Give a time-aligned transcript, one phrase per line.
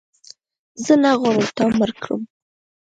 [0.83, 2.21] زه نه غواړم تا مړ کړم